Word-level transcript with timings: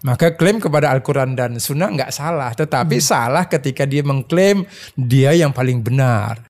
Maka 0.00 0.32
klaim 0.32 0.56
kepada 0.56 0.88
Al-Quran 0.96 1.36
dan 1.36 1.60
Sunnah 1.60 1.92
nggak 1.92 2.08
salah, 2.08 2.56
tetapi 2.56 2.96
hmm. 2.96 3.04
salah 3.04 3.44
ketika 3.44 3.84
dia 3.84 4.00
mengklaim 4.00 4.64
dia 4.96 5.36
yang 5.36 5.52
paling 5.52 5.84
benar. 5.84 6.48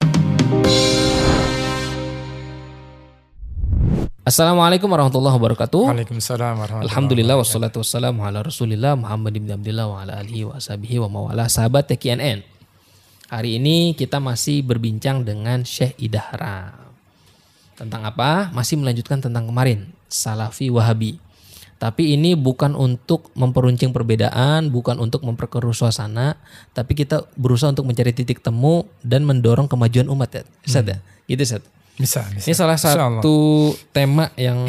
Assalamualaikum 4.23 4.87
warahmatullahi 4.87 5.35
wabarakatuh. 5.35 5.83
Waalaikumsalam 5.83 6.63
warahmatullahi 6.63 6.87
Alhamdulillah 6.95 7.37
wassalatu 7.43 7.83
wassalamu 7.83 8.23
ala 8.23 8.47
Rasulillah 8.47 8.95
Muhammad 8.95 9.34
bin 9.34 9.51
Abdullah 9.51 9.87
wa 9.91 9.98
ala 10.07 10.23
alihi 10.23 10.46
wa 10.46 10.55
sahbihi 10.55 11.03
wa 11.03 11.11
mawala 11.11 11.51
sahabat 11.51 11.91
TKNN. 11.91 12.46
Hari 13.35 13.59
ini 13.59 13.98
kita 13.98 14.23
masih 14.23 14.62
berbincang 14.62 15.27
dengan 15.27 15.67
Syekh 15.67 15.98
Idahra. 15.98 16.71
Tentang 17.75 18.07
apa? 18.07 18.55
Masih 18.55 18.79
melanjutkan 18.79 19.19
tentang 19.19 19.51
kemarin, 19.51 19.91
Salafi 20.07 20.71
Wahabi. 20.71 21.30
Tapi 21.81 22.12
ini 22.12 22.37
bukan 22.37 22.77
untuk 22.77 23.33
memperuncing 23.33 23.89
perbedaan, 23.97 24.69
bukan 24.69 25.01
untuk 25.01 25.25
memperkeruh 25.25 25.73
suasana, 25.73 26.37
tapi 26.77 26.93
kita 26.93 27.25
berusaha 27.41 27.73
untuk 27.73 27.88
mencari 27.88 28.12
titik 28.12 28.45
temu 28.45 28.84
dan 29.01 29.25
mendorong 29.25 29.65
kemajuan 29.65 30.12
umat 30.12 30.29
ya. 30.29 30.43
Bisa 30.61 30.85
hmm. 30.85 30.91
ya? 30.93 30.97
Gitu 31.24 31.43
Ustaz. 31.48 31.65
Bisa, 31.97 32.21
bisa. 32.37 32.45
Ini 32.45 32.55
salah 32.57 32.77
satu 32.77 33.73
tema 33.97 34.29
yang 34.37 34.61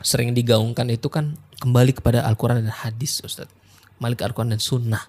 sering 0.00 0.32
digaungkan 0.32 0.88
itu 0.88 1.12
kan 1.12 1.36
kembali 1.60 1.92
kepada 1.92 2.24
Al-Quran 2.24 2.64
dan 2.64 2.72
hadis 2.72 3.20
Ustaz. 3.20 3.52
Kembali 4.00 4.16
ke 4.16 4.24
Al-Quran 4.24 4.56
dan 4.56 4.60
sunnah 4.64 5.04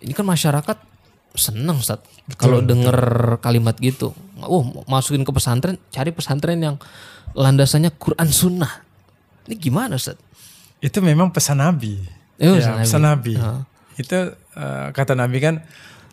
ini 0.00 0.12
kan 0.16 0.24
masyarakat 0.24 0.76
seneng 1.36 1.78
Ustaz 1.78 2.02
kalau 2.40 2.64
denger 2.64 2.96
kalimat 3.44 3.76
gitu. 3.78 4.16
Oh, 4.40 4.64
masukin 4.88 5.22
ke 5.22 5.30
pesantren, 5.30 5.76
cari 5.92 6.10
pesantren 6.10 6.58
yang 6.58 6.76
landasannya 7.36 7.92
Quran 7.94 8.28
Sunnah. 8.32 8.89
Ini 9.48 9.54
gimana 9.56 9.96
Ustaz? 9.96 10.18
Itu 10.80 11.04
memang 11.04 11.30
pesan 11.30 11.60
Nabi. 11.60 12.00
Oh, 12.40 12.56
ya, 12.56 12.80
pesan 12.80 13.04
Nabi. 13.04 13.36
Uh. 13.36 13.62
Itu 13.96 14.36
uh, 14.36 14.88
kata 14.96 15.12
Nabi 15.12 15.38
kan 15.40 15.64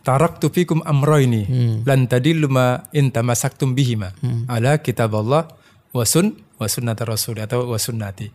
tarak 0.04 0.40
tufikum 0.40 0.80
amro 0.88 1.20
ini 1.20 1.44
hmm. 1.44 1.76
lan 1.84 2.08
tadi 2.08 2.32
luma 2.32 2.88
inta 2.96 3.20
masaktum 3.20 3.76
bihima 3.76 4.16
hmm. 4.24 4.48
ala 4.48 4.80
kitab 4.80 5.12
Allah 5.20 5.52
wasun 5.92 6.36
wasunnata 6.60 7.04
rasul 7.04 7.40
atau 7.40 7.68
wasunnati. 7.68 8.32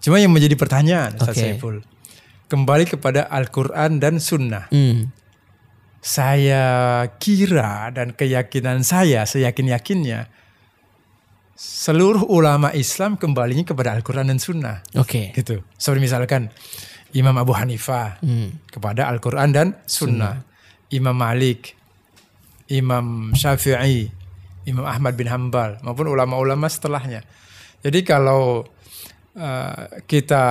Cuma 0.00 0.20
yang 0.20 0.32
menjadi 0.32 0.56
pertanyaan 0.56 1.16
Ustaz 1.16 1.36
okay. 1.36 1.56
Saiful 1.56 1.84
kembali 2.48 2.88
kepada 2.88 3.28
Al-Quran 3.28 4.00
dan 4.00 4.18
Sunnah. 4.18 4.72
Hmm. 4.72 5.12
Saya 6.00 7.04
kira 7.20 7.92
dan 7.92 8.16
keyakinan 8.16 8.80
saya, 8.80 9.28
seyakin-yakinnya, 9.28 10.32
seluruh 11.58 12.22
ulama 12.30 12.70
Islam 12.70 13.18
kembalinya 13.18 13.66
kepada 13.66 13.90
Al-Quran 13.98 14.30
dan 14.30 14.38
Sunnah. 14.38 14.86
Oke. 14.94 15.34
Okay. 15.34 15.42
Gitu. 15.42 15.66
Seperti 15.74 16.06
misalkan 16.06 16.54
Imam 17.10 17.34
Abu 17.34 17.50
Hanifah 17.50 18.22
hmm. 18.22 18.70
kepada 18.70 19.10
Al-Quran 19.10 19.50
dan 19.50 19.74
Sunnah. 19.82 20.38
Sunnah. 20.38 20.94
Imam 20.94 21.18
Malik, 21.18 21.74
Imam 22.70 23.34
Syafi'i, 23.34 24.08
Imam 24.70 24.86
Ahmad 24.86 25.18
bin 25.18 25.26
Hambal, 25.26 25.82
maupun 25.82 26.06
ulama-ulama 26.08 26.70
setelahnya. 26.70 27.26
Jadi 27.82 28.06
kalau 28.06 28.64
uh, 29.34 29.82
kita 30.06 30.44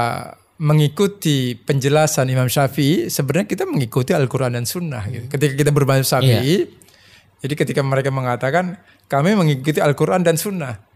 mengikuti 0.60 1.56
penjelasan 1.56 2.28
Imam 2.30 2.52
Syafi'i, 2.52 3.08
sebenarnya 3.08 3.48
kita 3.48 3.64
mengikuti 3.64 4.12
Al-Quran 4.12 4.60
dan 4.60 4.66
Sunnah. 4.68 5.08
Gitu. 5.08 5.26
Ketika 5.32 5.54
kita 5.56 5.72
berbahasa 5.72 6.20
Syafi'i, 6.20 6.68
yeah. 6.68 6.70
jadi 7.42 7.54
ketika 7.54 7.82
mereka 7.82 8.10
mengatakan 8.12 8.78
kami 9.08 9.38
mengikuti 9.40 9.80
Al-Quran 9.80 10.22
dan 10.22 10.36
Sunnah, 10.36 10.87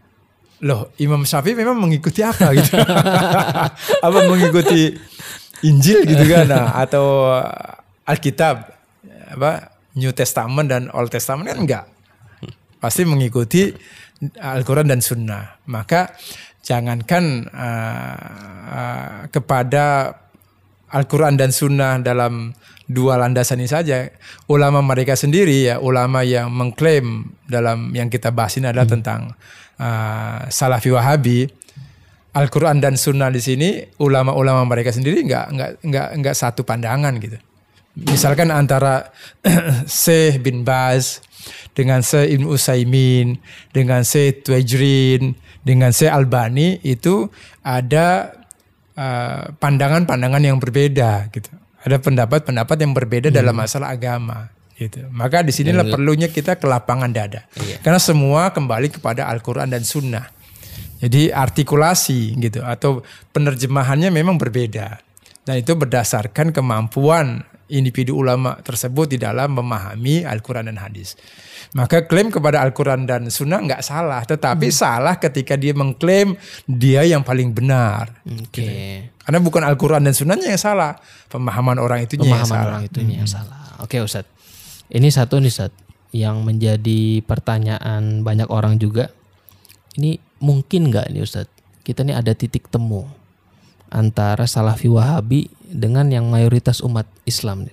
loh 0.62 0.94
Imam 1.02 1.26
Syafi'i 1.26 1.58
memang 1.58 1.78
mengikuti 1.78 2.22
apa 2.22 2.54
gitu? 2.54 2.78
apa 4.06 4.18
mengikuti 4.30 4.94
Injil 5.66 6.06
gitu 6.06 6.24
kan? 6.26 6.46
Nah, 6.46 6.78
atau 6.78 7.34
Alkitab, 8.06 8.54
apa 9.38 9.50
New 9.98 10.14
Testament 10.14 10.66
dan 10.70 10.82
Old 10.94 11.10
Testament 11.10 11.50
kan 11.50 11.58
enggak? 11.58 11.84
Pasti 12.78 13.02
mengikuti 13.06 13.70
Al-Quran 14.38 14.86
dan 14.86 15.02
Sunnah. 15.02 15.62
Maka 15.70 16.14
jangankan 16.62 17.46
uh, 17.50 18.18
uh, 18.70 19.18
kepada 19.30 20.14
Al-Quran 20.92 21.34
dan 21.34 21.50
Sunnah 21.50 21.98
dalam 22.02 22.54
dua 22.86 23.16
landasan 23.16 23.62
ini 23.62 23.70
saja, 23.70 24.12
ulama 24.46 24.84
mereka 24.84 25.16
sendiri 25.16 25.72
ya, 25.72 25.80
ulama 25.80 26.20
yang 26.22 26.52
mengklaim 26.52 27.32
dalam 27.48 27.96
yang 27.96 28.12
kita 28.12 28.28
bahas 28.30 28.58
ini 28.60 28.68
adalah 28.68 28.86
hmm. 28.86 28.94
tentang 29.00 29.20
uh, 29.82 30.46
Salafi 30.46 30.94
Wahabi. 30.94 31.50
Al-Quran 32.32 32.80
dan 32.80 32.96
Sunnah 32.96 33.28
di 33.28 33.44
sini 33.44 33.84
ulama-ulama 34.00 34.64
mereka 34.64 34.88
sendiri 34.88 35.20
nggak 35.20 35.46
nggak 35.52 35.70
nggak 35.84 36.08
nggak 36.16 36.36
satu 36.36 36.64
pandangan 36.64 37.12
gitu. 37.20 37.36
Misalkan 37.92 38.48
antara 38.48 39.12
Syekh 39.84 40.40
bin 40.40 40.64
Baz 40.64 41.20
dengan 41.76 42.00
Syekh 42.00 42.40
Ibn 42.40 42.44
Usaimin, 42.48 43.36
dengan 43.68 44.00
Syekh 44.00 44.48
Tuajrin, 44.48 45.36
dengan 45.60 45.92
Syekh 45.92 46.08
Albani 46.08 46.80
itu 46.80 47.28
ada 47.60 48.32
uh, 48.96 49.52
pandangan-pandangan 49.60 50.40
uh, 50.40 50.48
yang 50.48 50.56
berbeda 50.56 51.28
gitu. 51.36 51.52
Ada 51.84 52.00
pendapat-pendapat 52.00 52.76
yang 52.80 52.96
berbeda 52.96 53.28
hmm. 53.28 53.36
dalam 53.36 53.52
masalah 53.52 53.92
agama 53.92 54.48
gitu. 54.88 55.06
Maka 55.14 55.46
di 55.46 55.54
sinilah 55.54 55.86
ya, 55.86 55.92
perlunya 55.94 56.28
kita 56.30 56.58
ke 56.58 56.66
lapangan 56.66 57.10
dada. 57.10 57.46
Iya. 57.58 57.78
Karena 57.82 58.00
semua 58.02 58.50
kembali 58.50 58.98
kepada 58.98 59.30
Al-Qur'an 59.30 59.70
dan 59.70 59.86
Sunnah. 59.86 60.26
Jadi 61.02 61.34
artikulasi 61.34 62.38
gitu 62.38 62.62
atau 62.62 63.02
penerjemahannya 63.34 64.14
memang 64.14 64.38
berbeda. 64.38 65.02
Dan 65.42 65.58
itu 65.58 65.74
berdasarkan 65.74 66.54
kemampuan 66.54 67.42
individu 67.72 68.20
ulama 68.20 68.60
tersebut 68.60 69.16
di 69.16 69.18
dalam 69.18 69.56
memahami 69.56 70.22
Al-Quran 70.22 70.70
dan 70.70 70.78
hadis. 70.78 71.16
Maka 71.72 72.04
klaim 72.04 72.28
kepada 72.28 72.60
Al-Quran 72.60 73.08
dan 73.08 73.32
Sunnah 73.32 73.64
nggak 73.64 73.80
salah, 73.80 74.22
tetapi 74.28 74.68
hmm. 74.68 74.76
salah 74.76 75.16
ketika 75.16 75.56
dia 75.56 75.72
mengklaim 75.72 76.36
dia 76.68 77.00
yang 77.02 77.24
paling 77.24 77.50
benar. 77.50 78.12
Oke. 78.28 78.52
Okay. 78.52 78.62
Gitu. 78.62 79.24
Karena 79.24 79.38
bukan 79.40 79.62
Al-Quran 79.64 80.02
dan 80.04 80.14
Sunnahnya 80.14 80.52
yang 80.52 80.60
salah, 80.60 80.98
pemahaman 81.32 81.78
orang 81.80 82.04
itu 82.04 82.20
yang 82.20 82.44
salah. 82.44 82.76
orang 82.76 82.82
itu 82.90 83.00
hmm. 83.00 83.10
yang 83.24 83.28
salah. 83.30 83.80
Oke 83.80 83.96
okay, 83.96 84.00
Ustadz. 84.04 84.41
Ini 84.92 85.08
satu 85.08 85.40
nih 85.40 85.48
Ustadz 85.48 85.80
yang 86.12 86.44
menjadi 86.44 87.24
pertanyaan 87.24 88.20
banyak 88.20 88.52
orang 88.52 88.76
juga. 88.76 89.08
Ini 89.96 90.20
mungkin 90.44 90.92
nggak 90.92 91.08
nih 91.08 91.24
Ustadz? 91.24 91.48
Kita 91.80 92.04
ini 92.04 92.12
ada 92.12 92.36
titik 92.36 92.68
temu 92.68 93.08
antara 93.88 94.44
Salafi 94.44 94.92
Wahabi 94.92 95.48
dengan 95.64 96.12
yang 96.12 96.28
mayoritas 96.28 96.84
umat 96.84 97.08
Islam? 97.24 97.72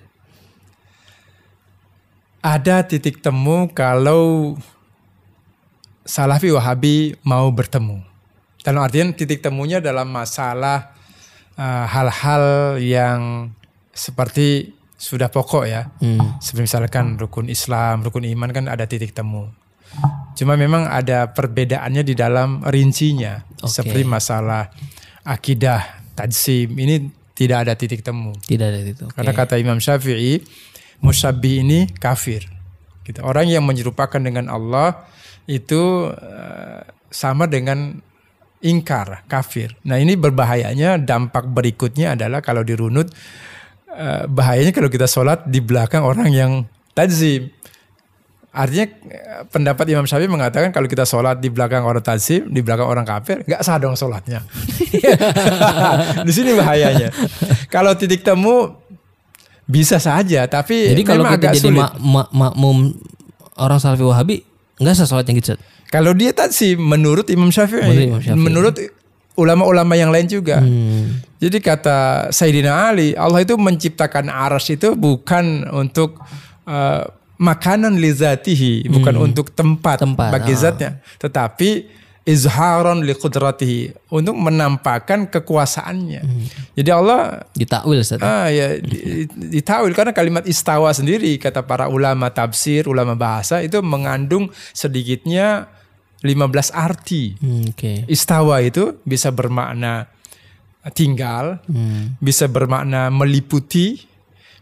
Ada 2.40 2.88
titik 2.88 3.20
temu 3.20 3.68
kalau 3.68 4.56
Salafi 6.08 6.56
Wahabi 6.56 7.20
mau 7.28 7.52
bertemu. 7.52 8.00
Dalam 8.64 8.80
artian 8.80 9.12
titik 9.12 9.44
temunya 9.44 9.84
dalam 9.84 10.08
masalah 10.08 10.96
uh, 11.60 11.84
hal-hal 11.84 12.44
uh, 12.76 12.80
yang 12.80 13.52
seperti 13.92 14.79
sudah 15.00 15.32
pokok 15.32 15.64
ya. 15.64 15.88
Hmm. 16.04 16.38
Seperti 16.44 16.68
misalkan 16.68 17.16
rukun 17.16 17.48
Islam, 17.48 18.04
rukun 18.04 18.28
iman 18.28 18.52
kan 18.52 18.68
ada 18.68 18.84
titik 18.84 19.16
temu. 19.16 19.48
Cuma 20.36 20.60
memang 20.60 20.86
ada 20.86 21.32
perbedaannya 21.32 22.04
di 22.04 22.14
dalam 22.14 22.62
rincinya. 22.68 23.40
Okay. 23.64 23.80
Seperti 23.80 24.04
masalah 24.04 24.70
akidah 25.24 26.04
tajsim 26.14 26.76
ini 26.76 27.10
tidak 27.32 27.64
ada 27.64 27.74
titik 27.80 28.04
temu. 28.04 28.36
Tidak 28.44 28.68
ada 28.68 28.80
titik. 28.84 29.08
Okay. 29.08 29.16
Karena 29.24 29.32
kata 29.32 29.56
Imam 29.56 29.80
Syafi'i, 29.80 30.44
musabbi 31.00 31.64
ini 31.64 31.88
kafir. 31.96 32.44
Gitu. 33.08 33.24
Orang 33.24 33.48
yang 33.48 33.64
menyerupakan 33.64 34.20
dengan 34.20 34.52
Allah 34.52 35.08
itu 35.50 36.12
uh, 36.12 36.84
sama 37.10 37.50
dengan 37.50 38.04
ingkar, 38.60 39.26
kafir. 39.26 39.74
Nah 39.88 39.98
ini 39.98 40.20
berbahayanya 40.20 41.00
dampak 41.00 41.48
berikutnya 41.48 42.14
adalah 42.20 42.44
kalau 42.44 42.62
dirunut 42.62 43.10
uh, 43.94 44.24
bahayanya 44.30 44.74
kalau 44.74 44.90
kita 44.92 45.10
sholat 45.10 45.46
di 45.46 45.60
belakang 45.62 46.06
orang 46.06 46.30
yang 46.30 46.52
tajim. 46.94 47.50
Artinya 48.50 48.86
eh, 48.90 49.46
pendapat 49.54 49.86
Imam 49.94 50.10
Syafi'i 50.10 50.26
mengatakan 50.26 50.74
kalau 50.74 50.90
kita 50.90 51.06
sholat 51.06 51.38
di 51.38 51.54
belakang 51.54 51.86
orang 51.86 52.02
tazim, 52.02 52.50
di 52.50 52.66
belakang 52.66 52.90
orang 52.90 53.06
kafir, 53.06 53.46
nggak 53.46 53.62
sah 53.62 53.78
dong 53.78 53.94
sholatnya. 53.94 54.42
di 56.28 56.32
sini 56.34 56.58
bahayanya. 56.58 57.14
Kalau 57.70 57.94
titik 57.94 58.26
temu 58.26 58.74
bisa 59.70 60.02
saja, 60.02 60.50
tapi 60.50 60.98
jadi 60.98 61.04
kalau 61.06 61.30
kita 61.30 61.54
jadi 61.62 61.70
mak 61.70 61.94
ma 62.02 62.26
makmum 62.34 62.98
orang 63.62 63.78
Salafi 63.78 64.02
Wahabi, 64.02 64.42
nggak 64.82 64.98
sah 64.98 65.06
sholatnya 65.06 65.38
gitu. 65.38 65.54
Kalau 65.94 66.18
dia 66.18 66.34
tadi 66.34 66.74
menurut 66.74 67.30
Imam 67.30 67.54
Syafi'i, 67.54 68.10
menurut, 68.10 68.34
menurut 68.34 68.76
ulama-ulama 69.40 69.96
yang 69.96 70.12
lain 70.12 70.28
juga. 70.28 70.60
Hmm. 70.60 71.24
Jadi 71.40 71.64
kata 71.64 72.30
Sayyidina 72.36 72.92
Ali, 72.92 73.16
Allah 73.16 73.40
itu 73.40 73.56
menciptakan 73.56 74.28
aras 74.28 74.68
itu 74.68 74.92
bukan 75.00 75.72
untuk 75.72 76.20
uh, 76.68 77.08
makanan 77.40 77.96
lizatihi 77.96 78.92
bukan 78.92 79.16
hmm. 79.16 79.26
untuk 79.32 79.56
tempat, 79.56 80.04
tempat 80.04 80.30
bagi 80.36 80.52
oh. 80.54 80.60
zatnya 80.60 81.00
tetapi 81.24 81.88
izharan 82.28 83.02
liqudratihi 83.02 84.12
untuk 84.14 84.38
menampakkan 84.38 85.26
kekuasaannya. 85.26 86.22
Jadi 86.78 86.90
Allah 86.94 87.42
Ditakwil 87.58 88.06
Ustaz. 88.06 88.22
ah 88.22 88.52
ya 88.52 88.78
di- 88.78 89.26
ditawil 89.32 89.96
karena 89.98 90.14
kalimat 90.14 90.46
istawa 90.46 90.94
sendiri 90.94 91.40
kata 91.42 91.66
para 91.66 91.90
ulama 91.90 92.30
tafsir, 92.30 92.86
ulama 92.86 93.18
bahasa 93.18 93.66
itu 93.66 93.82
mengandung 93.82 94.52
sedikitnya 94.76 95.72
15 96.22 96.72
arti. 96.72 97.36
Hmm, 97.40 97.72
Oke. 97.72 98.04
Istawa 98.08 98.60
itu 98.60 99.00
bisa 99.08 99.32
bermakna 99.32 100.08
tinggal, 100.92 101.60
Hmm. 101.68 102.16
bisa 102.20 102.48
bermakna 102.48 103.12
meliputi, 103.12 104.04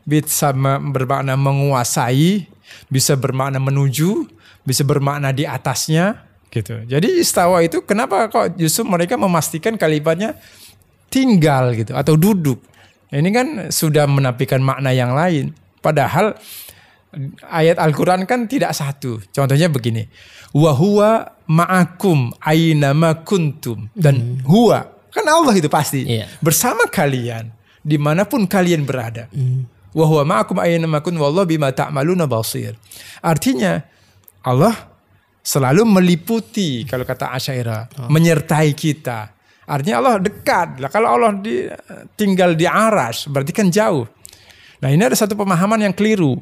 bisa 0.03 0.51
bermakna 0.79 1.37
menguasai, 1.37 2.47
bisa 2.89 3.13
bermakna 3.15 3.57
menuju, 3.57 4.27
bisa 4.63 4.83
bermakna 4.83 5.31
di 5.31 5.47
atasnya 5.47 6.25
gitu. 6.51 6.83
Jadi 6.87 7.21
istawa 7.21 7.61
itu 7.63 7.83
kenapa 7.83 8.27
kok 8.27 8.55
justru 8.55 8.87
mereka 8.87 9.15
memastikan 9.15 9.75
kalimatnya 9.75 10.35
tinggal 11.07 11.71
gitu 11.75 11.95
atau 11.95 12.15
duduk. 12.19 12.59
Ini 13.07 13.29
kan 13.31 13.47
sudah 13.71 14.03
menampilkan 14.03 14.59
makna 14.59 14.91
yang 14.91 15.15
lain. 15.15 15.55
Padahal 15.79 16.35
ayat 17.47 17.79
Al-Quran 17.79 18.27
kan 18.27 18.45
tidak 18.45 18.75
satu. 18.75 19.21
Contohnya 19.31 19.71
begini. 19.71 20.07
Wahuwa 20.51 21.27
ma'akum 21.47 22.33
aynama 22.43 23.23
kuntum. 23.23 23.87
Dan 23.95 24.41
huwa. 24.43 24.83
Kan 25.11 25.25
Allah 25.25 25.53
itu 25.55 25.67
pasti. 25.71 26.03
Iya. 26.05 26.27
Bersama 26.43 26.85
kalian. 26.87 27.51
Di 27.81 27.95
mana 27.95 28.27
pun 28.27 28.43
kalian 28.43 28.83
berada. 28.83 29.31
Wahuwa 29.95 30.23
ma'akum 30.27 30.59
aynama 30.59 30.99
kuntum. 30.99 31.23
Wallahu 31.23 31.47
bima 31.47 31.71
ta'maluna 31.71 32.27
basir. 32.27 32.75
Artinya 33.23 33.79
Allah 34.43 34.75
selalu 35.43 35.87
meliputi 35.87 36.83
kalau 36.83 37.07
kata 37.07 37.31
Asyairah. 37.31 38.11
Menyertai 38.11 38.75
kita. 38.75 39.31
Artinya 39.67 39.99
Allah 39.99 40.15
dekat. 40.23 40.79
Lah 40.79 40.87
kalau 40.87 41.15
Allah 41.19 41.35
di, 41.39 41.67
tinggal 42.15 42.55
di 42.55 42.63
aras 42.63 43.27
berarti 43.27 43.51
kan 43.51 43.67
jauh. 43.67 44.07
Nah 44.79 44.89
ini 44.93 45.03
ada 45.03 45.17
satu 45.17 45.35
pemahaman 45.35 45.83
yang 45.83 45.95
keliru. 45.95 46.39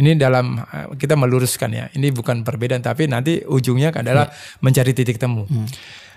Ini 0.00 0.16
dalam 0.16 0.56
eh, 0.56 0.96
kita 0.96 1.14
meluruskan 1.14 1.70
ya. 1.70 1.84
Ini 1.92 2.08
bukan 2.16 2.40
perbedaan 2.40 2.80
tapi 2.80 3.04
nanti 3.04 3.44
ujungnya 3.44 3.92
adalah 3.92 4.32
mencari 4.64 4.96
titik 4.96 5.20
temu. 5.20 5.44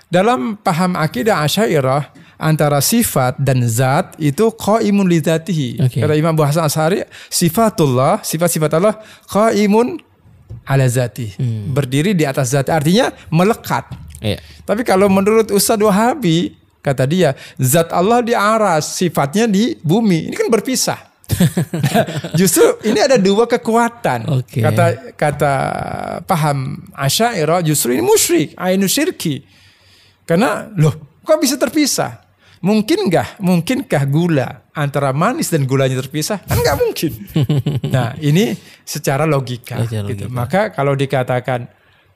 Dalam 0.08 0.62
paham 0.62 0.94
akidah 0.94 1.42
Asy'ariyah 1.42 2.14
antara 2.38 2.80
sifat 2.86 3.40
dan 3.42 3.66
zat 3.66 4.14
itu 4.22 4.54
qaimun 4.54 5.10
li 5.10 5.18
dzatihi. 5.18 5.70
Oke. 5.84 6.00
Kata 6.06 6.14
Imam 6.14 6.38
Abu 6.38 6.46
Hasan 6.46 6.70
Asy'ari, 6.70 7.02
sifatullah, 7.34 8.22
sifat-sifat 8.22 8.72
Allah 8.78 8.96
qaimun 9.26 9.98
ala 10.70 10.86
zati. 10.86 11.34
Berdiri 11.72 12.14
di 12.14 12.30
atas 12.30 12.54
zat. 12.54 12.70
Artinya 12.70 13.10
melekat. 13.34 13.90
Iya. 14.22 14.40
Tapi 14.64 14.86
kalau 14.86 15.10
menurut 15.10 15.52
Ustadz 15.52 15.84
Wahabi, 15.84 16.56
kata 16.80 17.04
dia, 17.10 17.36
zat 17.60 17.92
Allah 17.92 18.22
di 18.24 18.38
aras, 18.38 18.96
sifatnya 18.96 19.50
di 19.50 19.76
bumi. 19.82 20.32
Ini 20.32 20.36
kan 20.38 20.48
berpisah. 20.48 21.13
Justru 22.40 22.82
ini 22.88 23.00
ada 23.00 23.18
dua 23.20 23.46
kekuatan. 23.50 24.30
Oke. 24.30 24.62
Kata 24.62 25.14
kata 25.14 25.54
paham 26.24 26.90
Asy'ariyah 26.94 27.62
justru 27.66 27.94
ini 27.98 28.04
musyrik, 28.06 28.54
ainu 28.58 28.88
syirki. 28.88 29.44
Karena 30.24 30.70
loh, 30.80 31.20
kok 31.22 31.40
bisa 31.40 31.60
terpisah? 31.60 32.24
Mungkin 32.64 33.12
nggak? 33.12 33.44
Mungkinkah 33.44 34.04
gula 34.08 34.72
antara 34.72 35.12
manis 35.12 35.52
dan 35.52 35.68
gulanya 35.68 36.00
terpisah? 36.00 36.40
Kan 36.48 36.64
nggak 36.64 36.78
mungkin. 36.80 37.12
nah 37.94 38.16
ini 38.24 38.56
secara 38.88 39.28
logika. 39.28 39.84
Secara 39.84 40.08
gitu. 40.08 40.32
logika. 40.32 40.32
Maka 40.32 40.62
kalau 40.72 40.96
dikatakan 40.96 41.68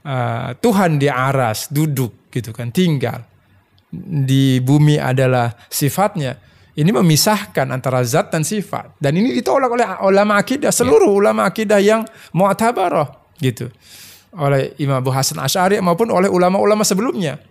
uh, 0.08 0.56
Tuhan 0.56 0.96
di 0.96 1.12
aras 1.12 1.68
duduk 1.68 2.32
gitu 2.32 2.56
kan 2.56 2.72
tinggal 2.72 3.28
di 3.92 4.64
bumi 4.64 4.96
adalah 4.96 5.52
sifatnya. 5.68 6.40
Ini 6.78 6.94
memisahkan 6.94 7.74
antara 7.74 8.06
zat 8.06 8.30
dan 8.30 8.46
sifat. 8.46 8.94
Dan 9.02 9.18
ini 9.18 9.34
ditolak 9.34 9.74
oleh 9.74 9.86
ulama 10.06 10.38
akidah, 10.38 10.70
seluruh 10.70 11.10
ulama 11.10 11.50
akidah 11.50 11.82
yang 11.82 12.06
mu'tabarah 12.38 13.34
gitu. 13.42 13.74
Oleh 14.38 14.78
Imam 14.78 15.02
Abu 15.02 15.10
Hasan 15.10 15.42
Asy'ari 15.42 15.82
maupun 15.82 16.14
oleh 16.14 16.30
ulama-ulama 16.30 16.86
sebelumnya. 16.86 17.42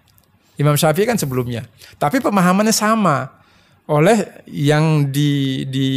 Imam 0.55 0.79
Syafi'i 0.79 1.11
kan 1.11 1.19
sebelumnya. 1.19 1.67
Tapi 1.99 2.23
pemahamannya 2.23 2.71
sama 2.71 3.43
oleh 3.91 4.47
yang 4.47 5.11
di, 5.11 5.67
di, 5.67 5.89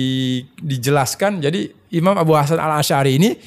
dijelaskan. 0.57 1.37
Jadi 1.37 1.93
Imam 1.93 2.17
Abu 2.17 2.33
Hasan 2.33 2.57
Al 2.57 2.81
Asy'ari 2.81 3.13
ini 3.21 3.37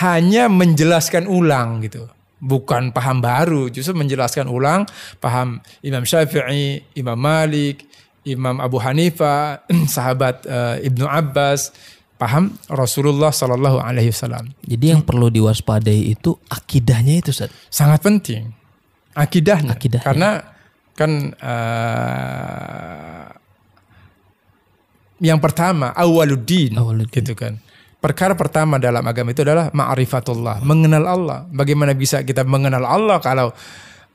hanya 0.00 0.48
menjelaskan 0.48 1.28
ulang 1.28 1.84
gitu. 1.84 2.08
Bukan 2.36 2.92
paham 2.92 3.24
baru, 3.24 3.72
justru 3.72 3.96
menjelaskan 3.96 4.48
ulang 4.48 4.84
paham 5.20 5.60
Imam 5.80 6.04
Syafi'i, 6.04 6.84
Imam 6.96 7.16
Malik, 7.16 7.84
Imam 8.26 8.58
Abu 8.58 8.82
Hanifah, 8.82 9.62
sahabat 9.94 10.42
eh, 10.44 10.90
Ibnu 10.90 11.06
Abbas, 11.06 11.70
paham 12.18 12.58
Rasulullah 12.66 13.30
Shallallahu 13.30 13.78
Alaihi 13.78 14.10
Wasallam. 14.10 14.50
Jadi 14.66 14.84
yang 14.90 15.06
perlu 15.06 15.30
diwaspadai 15.30 16.10
itu 16.10 16.34
akidahnya 16.50 17.22
itu 17.22 17.30
Ustaz. 17.30 17.54
Sangat 17.70 18.02
penting 18.02 18.50
akidahnya, 19.16 19.78
Akidahnya. 19.78 20.04
karena 20.04 20.30
kan 20.92 21.10
eh, 21.38 23.26
yang 25.24 25.40
pertama 25.40 25.96
awaluddin, 25.96 26.76
Awaluddin. 26.76 27.24
gitu 27.24 27.32
kan. 27.32 27.56
Perkara 27.96 28.36
pertama 28.36 28.76
dalam 28.76 29.00
agama 29.02 29.32
itu 29.32 29.40
adalah 29.40 29.72
ma'rifatullah, 29.72 30.60
mengenal 30.62 31.04
Allah. 31.08 31.38
Bagaimana 31.48 31.96
bisa 31.96 32.20
kita 32.22 32.44
mengenal 32.44 32.84
Allah 32.84 33.18
kalau 33.24 33.50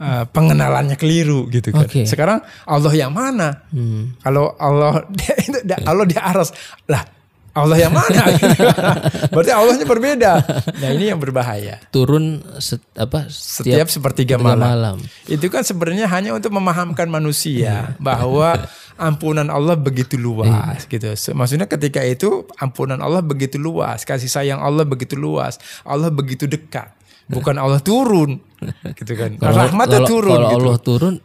eh, 0.02 0.26
pengenalannya 0.26 0.98
keliru 0.98 1.46
gitu 1.48 1.70
kan. 1.70 1.86
Oke. 1.86 2.04
Sekarang 2.04 2.42
Allah 2.66 2.92
yang 2.92 3.14
mana? 3.14 3.62
Hmm. 3.70 4.18
Kalau 4.18 4.58
Allah 4.58 5.06
itu 5.46 5.58
Allah 5.86 6.06
di 6.06 6.18
aras 6.18 6.50
lah 6.90 7.06
Allah 7.52 7.76
yang 7.78 7.92
mana? 7.92 8.32
Berarti 9.36 9.52
Allahnya 9.52 9.84
berbeda. 9.84 10.32
Nah 10.80 10.90
ini 10.96 11.12
yang 11.12 11.20
berbahaya. 11.20 11.84
Turun 11.92 12.40
set, 12.64 12.80
apa 12.96 13.28
Setiap 13.28 13.92
sepertiga 13.92 14.36
sepertiga 14.36 14.36
malam. 14.40 14.64
malam. 14.72 14.96
Itu 15.28 15.52
kan 15.52 15.60
sebenarnya 15.60 16.08
hanya 16.08 16.32
untuk 16.32 16.56
memahamkan 16.56 17.12
manusia 17.12 17.92
bahwa 18.00 18.56
ampunan 18.96 19.52
Allah 19.52 19.76
begitu 19.76 20.16
luas 20.16 20.88
gitu. 20.88 21.12
Se- 21.20 21.36
Maksudnya 21.36 21.68
ketika 21.68 22.00
itu 22.00 22.48
ampunan 22.56 23.04
Allah 23.04 23.20
begitu 23.20 23.60
luas, 23.60 24.08
kasih 24.08 24.32
sayang 24.32 24.64
Allah 24.64 24.88
begitu 24.88 25.20
luas, 25.20 25.60
Allah 25.84 26.08
begitu 26.08 26.48
dekat. 26.48 26.88
Bukan 27.28 27.60
Allah 27.60 27.84
turun 27.84 28.40
gitu 29.00 29.14
kan. 29.16 29.32
Kalau- 29.36 30.06
turun 30.06 30.32
Kalau 30.32 30.50
gitu. 30.50 30.58
Allah 30.58 30.78
turun 30.78 31.16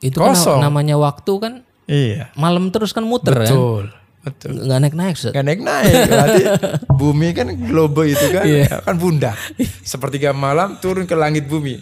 itu 0.00 0.16
kan 0.16 0.32
Kosong. 0.32 0.60
namanya 0.60 0.96
waktu 0.96 1.32
kan 1.36 1.52
Iya. 1.84 2.30
malam 2.34 2.70
terus 2.70 2.90
kan 2.90 3.02
muter 3.02 3.34
kan. 3.34 3.46
Betul. 3.46 3.84
Betul. 4.20 4.68
Nggak 4.68 4.78
naik-naik. 4.80 5.16
Gak 5.16 5.42
naik-naik 5.42 5.92
Berarti 6.06 6.42
bumi 7.00 7.28
kan 7.32 7.48
globe 7.56 8.04
itu 8.04 8.26
kan 8.28 8.44
Iya. 8.44 8.84
Kan 8.84 9.00
bunda 9.00 9.32
Sepertiga 9.80 10.30
malam 10.30 10.76
turun 10.76 11.04
ke 11.04 11.16
langit 11.16 11.48
bumi 11.48 11.80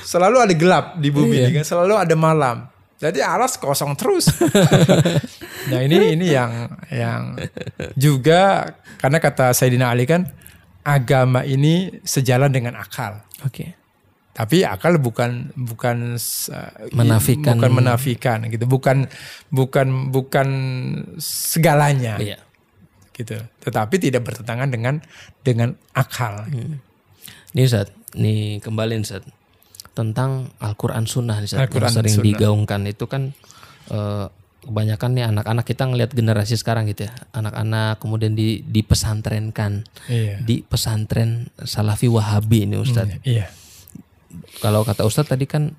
Selalu 0.00 0.38
ada 0.38 0.54
gelap 0.54 0.86
di 0.96 1.10
bumi 1.10 1.42
Iya. 1.42 1.50
kan 1.50 1.64
Selalu 1.66 1.98
ada 1.98 2.14
malam 2.14 2.70
Jadi 2.94 3.18
aras 3.18 3.58
kosong 3.58 3.98
terus 3.98 4.30
Nah 5.70 5.82
ini 5.82 6.14
ini 6.14 6.30
yang 6.30 6.70
yang 6.88 7.34
juga 7.94 8.70
Karena 8.94 9.18
kata 9.18 9.50
Sayyidina 9.50 9.90
Ali 9.90 10.06
kan 10.06 10.30
Agama 10.80 11.42
ini 11.42 11.90
sejalan 12.00 12.48
dengan 12.48 12.78
akal 12.78 13.18
Oke. 13.42 13.74
Tapi 14.30 14.62
akal 14.62 14.96
bukan 14.96 15.50
bukan 15.54 16.14
uh, 16.14 16.70
Menafikan. 16.94 17.58
bukan 17.58 17.70
menafikan 17.72 18.38
gitu 18.46 18.64
bukan 18.64 19.10
bukan 19.50 20.08
bukan 20.08 20.48
segalanya 21.20 22.16
Iya. 22.16 22.38
gitu. 23.12 23.36
Tetapi 23.60 23.94
tidak 23.98 24.24
bertentangan 24.24 24.70
dengan 24.70 24.94
dengan 25.40 25.74
akal. 25.92 26.46
Nih 27.52 27.64
Ustaz, 27.64 27.90
nih 28.14 28.58
kembali 28.58 28.96
Ustaz. 28.98 29.26
Tentang 29.92 30.48
Al-Quran 30.56 31.04
Sunnah 31.04 31.36
nih 31.36 31.50
Ustaz, 31.50 31.60
Al-Quran 31.60 31.90
yang 31.90 31.96
sering 32.00 32.14
Sunnah. 32.14 32.28
digaungkan 32.30 32.80
itu 32.86 33.04
kan 33.04 33.22
eh, 33.90 34.26
kebanyakan 34.60 35.10
nih 35.12 35.24
anak-anak 35.26 35.64
kita 35.64 35.84
ngelihat 35.84 36.12
generasi 36.14 36.54
sekarang 36.54 36.86
gitu 36.86 37.04
ya. 37.04 37.12
Anak-anak 37.34 37.98
kemudian 37.98 38.32
di 38.32 38.62
dipesantrenkan 38.62 39.84
Iya. 40.06 40.38
di 40.40 40.62
pesantren 40.62 41.50
Salafi 41.58 42.06
Wahabi 42.06 42.64
ini 42.64 42.78
Ustaz. 42.78 43.10
Iya. 43.26 43.50
Kalau 44.62 44.86
kata 44.86 45.02
Ustaz 45.06 45.26
tadi 45.26 45.44
kan 45.44 45.74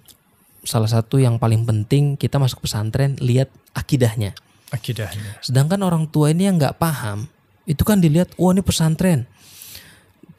salah 0.61 0.89
satu 0.89 1.17
yang 1.17 1.41
paling 1.41 1.65
penting 1.65 2.15
kita 2.17 2.37
masuk 2.37 2.65
pesantren 2.65 3.17
lihat 3.17 3.49
akidahnya. 3.73 4.37
Akidahnya. 4.71 5.41
Sedangkan 5.43 5.81
orang 5.83 6.07
tua 6.07 6.31
ini 6.31 6.47
yang 6.47 6.55
nggak 6.55 6.79
paham, 6.79 7.27
itu 7.67 7.81
kan 7.83 7.99
dilihat, 7.99 8.31
wah 8.39 8.55
ini 8.55 8.63
pesantren, 8.63 9.27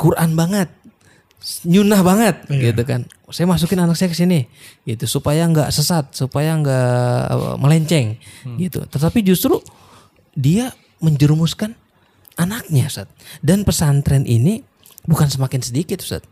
Quran 0.00 0.32
banget, 0.34 0.72
nyunah 1.68 2.00
banget, 2.00 2.36
gitu 2.48 2.82
kan. 2.86 3.04
Saya 3.32 3.48
masukin 3.48 3.80
anak 3.80 3.96
saya 3.96 4.12
ke 4.12 4.16
sini, 4.16 4.48
gitu 4.88 5.04
supaya 5.08 5.44
nggak 5.48 5.68
sesat, 5.72 6.12
supaya 6.12 6.56
nggak 6.56 7.22
eh, 7.28 7.54
melenceng, 7.60 8.06
gitu. 8.56 8.84
Tetapi 8.88 9.20
justru 9.24 9.60
dia 10.32 10.72
menjerumuskan 11.02 11.76
anaknya, 12.40 12.88
Ustaz. 12.88 13.08
Dan 13.44 13.68
pesantren 13.68 14.24
ini 14.24 14.64
bukan 15.04 15.28
semakin 15.28 15.60
sedikit, 15.60 16.00
Ustaz. 16.00 16.24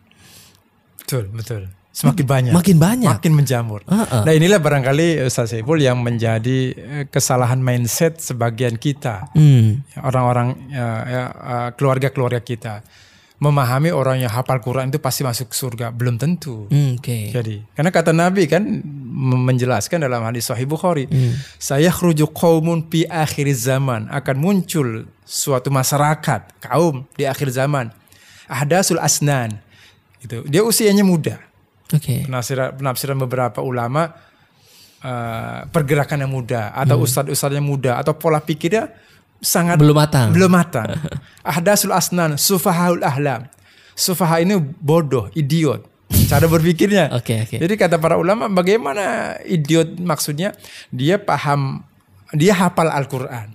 Betul, 1.10 1.26
betul. 1.34 1.62
semakin 1.90 2.22
banyak. 2.22 2.52
Makin 2.54 2.76
banyak. 2.78 3.10
Makin 3.10 3.32
menjamur. 3.34 3.82
Uh-uh. 3.82 4.22
Nah 4.22 4.30
inilah 4.30 4.62
barangkali 4.62 5.26
Ustaz 5.26 5.50
Saiful 5.50 5.82
yang 5.82 5.98
menjadi 5.98 6.58
eh, 6.78 7.04
kesalahan 7.10 7.58
mindset 7.58 8.22
sebagian 8.22 8.78
kita. 8.78 9.26
Hmm. 9.34 9.82
Orang-orang 9.98 10.70
ya, 10.70 10.86
ya, 11.02 11.22
eh, 11.34 11.68
keluarga-keluarga 11.74 12.38
kita. 12.38 12.86
Memahami 13.42 13.90
orang 13.90 14.22
yang 14.22 14.30
hafal 14.30 14.62
Quran 14.62 14.92
itu 14.92 15.02
pasti 15.02 15.26
masuk 15.26 15.50
surga. 15.50 15.90
Belum 15.90 16.14
tentu. 16.14 16.68
Hmm, 16.70 17.00
Oke. 17.00 17.32
Jadi, 17.32 17.64
karena 17.72 17.90
kata 17.90 18.12
Nabi 18.14 18.44
kan 18.46 18.62
menjelaskan 19.16 20.04
dalam 20.04 20.20
hadis 20.22 20.46
Sahih 20.46 20.68
Bukhari, 20.68 21.08
saya 21.56 21.88
khruju 21.88 22.28
qaumun 22.36 22.86
pi 22.86 23.08
akhir 23.08 23.48
zaman 23.56 24.12
akan 24.12 24.36
muncul 24.38 25.08
suatu 25.24 25.72
masyarakat 25.72 26.60
kaum 26.60 27.08
di 27.16 27.24
akhir 27.24 27.48
zaman. 27.50 27.88
Ahdasul 28.44 29.00
asnan. 29.00 29.56
Gitu. 30.20 30.44
Dia 30.46 30.62
usianya 30.62 31.02
muda. 31.02 31.40
Oke. 31.90 32.28
Penafsiran, 32.28 32.76
penafsiran 32.76 33.18
beberapa 33.18 33.58
ulama 33.64 34.12
eh, 35.00 35.60
pergerakan 35.66 36.22
yang 36.28 36.32
muda 36.32 36.70
atau 36.70 37.02
ustadz-ustadz 37.02 37.56
yang 37.56 37.66
muda 37.66 37.96
atau 37.98 38.14
pola 38.14 38.38
pikirnya 38.38 38.92
sangat 39.40 39.80
Belum 39.80 39.96
matang. 39.96 40.30
belum 40.30 40.52
matang. 40.52 40.92
Ahdasul 41.42 41.90
asnan, 41.90 42.36
sufahaul 42.36 43.00
ahlam. 43.02 43.48
Sufaha 43.96 44.40
ini 44.40 44.56
bodoh, 44.60 45.28
idiot. 45.32 45.84
Cara 46.28 46.46
berpikirnya. 46.46 47.10
Oke, 47.18 47.46
oke. 47.46 47.56
Jadi 47.62 47.74
kata 47.78 47.94
para 48.02 48.18
ulama, 48.18 48.50
bagaimana 48.50 49.36
idiot 49.46 49.94
maksudnya? 49.98 50.50
Dia 50.90 51.22
paham, 51.22 51.86
dia 52.34 52.50
hafal 52.56 52.90
Al-Quran. 52.90 53.54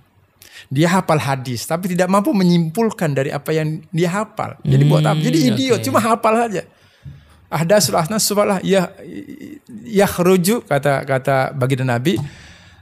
Dia 0.66 0.98
hafal 0.98 1.22
hadis, 1.22 1.62
tapi 1.64 1.94
tidak 1.94 2.10
mampu 2.10 2.34
menyimpulkan 2.34 3.14
dari 3.14 3.30
apa 3.30 3.54
yang 3.54 3.80
dia 3.94 4.10
hafal. 4.10 4.58
Jadi 4.66 4.82
buat 4.86 5.02
apa? 5.06 5.18
Jadi 5.22 5.38
Hmm, 5.38 5.48
idiot, 5.54 5.80
cuma 5.86 6.02
hafal 6.02 6.34
saja. 6.34 6.62
Ahdasul 7.46 7.94
asnan 7.94 8.18
sufalah 8.18 8.58
ya 8.58 8.90
ya 9.86 10.10
kata 10.66 11.06
kata 11.06 11.54
baginda 11.54 11.86
Nabi 11.86 12.18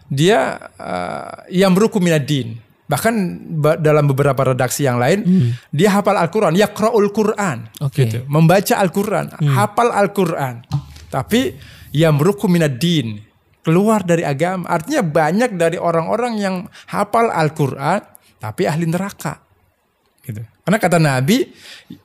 dia 0.09 0.57
uh, 0.81 1.45
yang 1.53 1.77
beruku 1.77 2.01
minadin. 2.01 2.57
Bahkan 2.85 3.15
ba- 3.61 3.81
dalam 3.81 4.05
beberapa 4.05 4.53
redaksi 4.53 4.85
yang 4.85 5.01
lain, 5.01 5.25
dia 5.73 5.89
hafal 5.89 6.21
Al-Quran, 6.21 6.53
yaqra'ul 6.53 7.09
Quran. 7.17 7.69
Oke. 7.81 8.05
Gitu. 8.05 8.29
Membaca 8.29 8.77
Al-Quran, 8.77 9.27
hafal 9.57 9.89
Al-Quran. 9.89 10.65
Tapi 11.09 11.57
yang 11.97 12.21
beruku 12.21 12.45
minadin, 12.45 13.25
keluar 13.65 14.05
dari 14.05 14.23
agama. 14.23 14.69
Artinya 14.69 15.01
banyak 15.01 15.57
dari 15.57 15.81
orang-orang 15.81 16.37
yang 16.37 16.55
hafal 16.93 17.33
Al-Quran, 17.33 18.05
tapi 18.37 18.69
ahli 18.69 18.85
neraka. 18.85 19.41
Gitu. 20.21 20.45
Karena 20.65 20.79
kata 20.81 20.97
Nabi, 21.01 21.49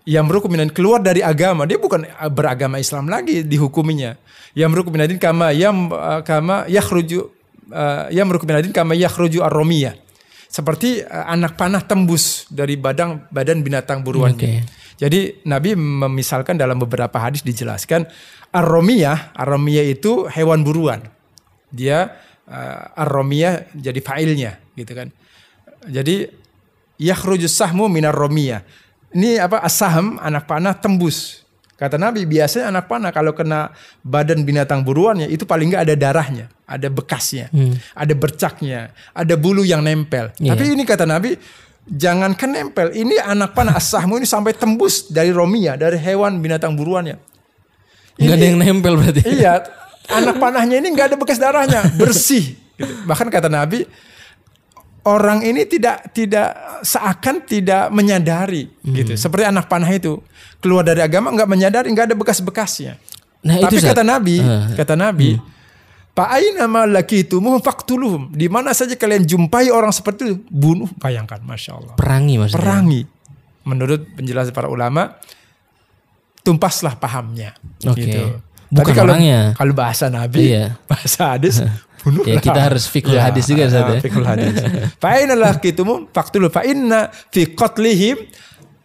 yang 0.04 0.28
berukum 0.28 0.52
minadin 0.52 0.72
keluar 0.72 1.00
dari 1.00 1.24
agama, 1.24 1.64
dia 1.64 1.80
bukan 1.80 2.04
beragama 2.32 2.80
Islam 2.80 3.08
lagi 3.08 3.44
dihukuminya. 3.44 4.16
Yang 4.56 4.70
berukum 4.76 4.92
minadin 4.96 5.20
kama 5.20 5.56
yang 5.56 5.88
kama 6.28 6.68
yakhruju 6.68 7.20
uh, 7.72 8.12
yang 8.12 8.28
berukum 8.28 8.50
minadin 8.50 8.76
kama 8.76 8.98
yakhruju 8.98 9.40
ar-romiyah. 9.46 9.96
Seperti 10.50 11.06
uh, 11.06 11.32
anak 11.32 11.56
panah 11.56 11.80
tembus 11.86 12.50
dari 12.52 12.76
badan 12.76 13.30
badan 13.32 13.64
binatang 13.64 14.04
buruannya. 14.04 14.36
Oke. 14.36 14.68
Jadi 15.00 15.48
Nabi 15.48 15.80
memisalkan 15.80 16.60
dalam 16.60 16.76
beberapa 16.76 17.16
hadis 17.16 17.40
dijelaskan 17.40 18.04
ar-romiyah, 18.52 19.32
ar-romiyah 19.40 19.88
itu 19.88 20.28
hewan 20.28 20.68
buruan. 20.68 21.00
Dia 21.70 22.18
uh, 22.50 23.02
ar-romiyah 23.06 23.72
jadi 23.78 24.00
fa'ilnya 24.02 24.58
gitu 24.76 24.92
kan. 24.94 25.08
Jadi 25.88 26.28
yakhrujus 27.00 27.56
sahmu 27.56 27.88
minar 27.88 28.12
romiyah. 28.14 28.66
Ini 29.10 29.42
apa 29.42 29.64
as-sahm 29.66 30.22
anak 30.22 30.46
panah 30.46 30.76
tembus. 30.78 31.42
Kata 31.80 31.96
Nabi 31.96 32.28
biasanya 32.28 32.76
anak 32.76 32.92
panah 32.92 33.16
kalau 33.16 33.32
kena 33.32 33.72
badan 34.04 34.44
binatang 34.44 34.84
buruannya 34.84 35.32
itu 35.32 35.48
paling 35.48 35.72
nggak 35.72 35.88
ada 35.88 35.96
darahnya, 35.96 36.52
ada 36.68 36.92
bekasnya, 36.92 37.48
ada 37.96 38.14
bercaknya, 38.20 38.92
ada 39.16 39.40
bulu 39.40 39.64
yang 39.64 39.80
nempel. 39.80 40.28
Iya. 40.44 40.60
Tapi 40.60 40.76
ini 40.76 40.84
kata 40.84 41.08
Nabi 41.08 41.40
jangankan 41.88 42.52
nempel, 42.52 42.92
ini 42.92 43.16
anak 43.16 43.56
panah 43.56 43.80
as-sahmu 43.80 44.20
ini 44.20 44.28
sampai 44.28 44.52
tembus 44.60 45.08
dari 45.08 45.32
romiyah, 45.32 45.80
dari 45.80 45.96
hewan 45.96 46.44
binatang 46.44 46.76
buruannya. 46.76 47.16
Nggak 48.20 48.36
ada 48.36 48.46
yang 48.52 48.60
nempel 48.60 48.94
berarti. 49.00 49.22
Iya, 49.24 49.64
anak 50.10 50.36
panahnya 50.38 50.82
ini 50.82 50.90
nggak 50.90 51.14
ada 51.14 51.18
bekas 51.18 51.38
darahnya, 51.38 51.86
bersih. 51.96 52.58
Gitu. 52.76 52.94
Bahkan 53.06 53.28
kata 53.30 53.48
Nabi, 53.48 53.86
orang 55.06 55.42
ini 55.42 55.64
tidak 55.64 56.12
tidak 56.12 56.54
seakan 56.82 57.44
tidak 57.44 57.88
menyadari, 57.90 58.68
gitu. 58.84 59.14
Seperti 59.16 59.48
anak 59.48 59.70
panah 59.70 59.90
itu 59.90 60.20
keluar 60.60 60.84
dari 60.84 61.00
agama 61.00 61.32
nggak 61.32 61.50
menyadari, 61.50 61.88
nggak 61.92 62.12
ada 62.12 62.16
bekas-bekasnya. 62.18 63.00
Nah, 63.40 63.56
Tapi 63.64 63.80
itu 63.80 63.88
kata 63.88 64.04
Nabi, 64.04 64.36
Ah. 64.44 64.68
kata 64.76 65.00
Nabi, 65.00 65.40
Pak 66.12 66.28
Aina 66.28 66.68
ma 66.68 66.84
lakitumu 66.84 67.56
faktuluhum. 67.64 68.36
Di 68.36 68.52
mana 68.52 68.76
saja 68.76 68.92
kalian 69.00 69.24
jumpai 69.24 69.72
orang 69.72 69.96
seperti 69.96 70.28
itu, 70.28 70.36
bunuh. 70.52 70.92
Bayangkan, 71.00 71.40
masya 71.48 71.80
Allah. 71.80 71.96
perangi 71.96 72.36
maksudnya. 72.36 72.60
Perangi. 72.60 73.02
Menurut 73.64 74.02
penjelasan 74.20 74.52
para 74.52 74.68
ulama, 74.68 75.16
tumpaslah 76.44 77.00
pahamnya. 77.00 77.56
Oke. 77.88 78.04
Gitu. 78.04 78.22
Bukan 78.70 78.86
Tapi 78.86 78.92
kalau 78.94 79.14
orangnya. 79.14 79.42
kalau 79.58 79.74
bahasa 79.74 80.06
Nabi, 80.08 80.54
Iya. 80.54 80.78
bahasa 80.86 81.34
hadis, 81.34 81.66
bunuh 82.02 82.22
Ya, 82.24 82.38
kita 82.38 82.62
harus 82.64 82.86
fikul 82.86 83.18
hadis 83.18 83.46
juga, 83.46 83.66
ya. 83.66 83.98
Fikul 84.06 84.22
hadis. 84.24 84.62
Fa 84.96 85.18
inna 85.18 85.34
lakitumu 85.34 86.06
faktulu 86.10 86.48
fa 86.48 86.62
inna 86.62 87.10
fi 87.28 87.50
qatlihim 87.50 88.16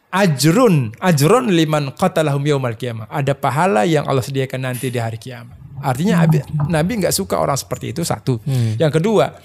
ajrun 0.09 0.95
ajrun 0.99 1.51
liman 1.51 1.93
qatalahum 1.93 2.43
yaumal 2.43 2.75
qiyamah. 2.75 3.07
Ada 3.07 3.35
pahala 3.35 3.85
yang 3.85 4.05
Allah 4.05 4.23
sediakan 4.23 4.65
nanti 4.65 4.89
di 4.89 4.97
hari 4.97 5.17
kiamat. 5.17 5.55
Artinya 5.79 6.23
Abi- 6.23 6.41
Nabi 6.67 7.05
nggak 7.05 7.13
suka 7.13 7.37
orang 7.37 7.55
seperti 7.55 7.93
itu 7.93 8.01
satu. 8.03 8.41
Yang 8.81 9.03
kedua, 9.03 9.37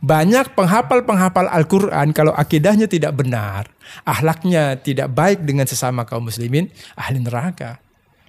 banyak 0.00 0.54
penghafal-penghafal 0.54 1.44
Al-Quran 1.44 2.08
kalau 2.10 2.32
akidahnya 2.32 2.86
tidak 2.86 3.12
benar, 3.12 3.68
ahlaknya 4.02 4.76
tidak 4.76 5.12
baik 5.12 5.44
dengan 5.44 5.66
sesama 5.66 6.02
kaum 6.02 6.24
muslimin, 6.24 6.72
ahli 6.94 7.20
neraka. 7.20 7.83